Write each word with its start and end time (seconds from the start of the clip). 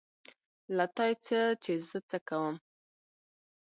تا 0.27 0.75
له 0.77 0.85
يې 1.09 1.15
څه 1.25 1.39
چې 1.63 1.73
زه 1.87 1.97
څه 2.09 2.17
کوم. 2.27 2.55